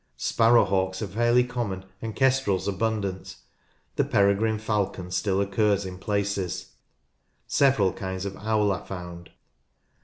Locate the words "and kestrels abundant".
2.01-3.35